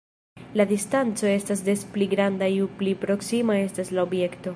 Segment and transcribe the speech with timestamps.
[0.59, 4.49] La distanco estas des pli granda ju pli proksima estas la objekto.